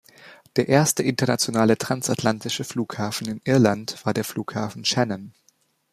Der 0.55 0.67
erste 0.67 1.03
internationale 1.03 1.77
transatlantische 1.77 2.63
Flughafen 2.63 3.27
in 3.27 3.39
Irland 3.43 4.03
war 4.03 4.15
der 4.15 4.23
Flughafen 4.23 4.83
Shannon. 4.83 5.31